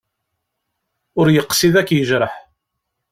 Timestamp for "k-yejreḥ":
1.87-2.33